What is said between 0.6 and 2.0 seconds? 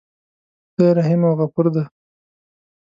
خدای رحیم او غفور دی.